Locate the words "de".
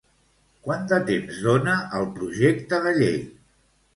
0.91-0.97, 2.87-2.97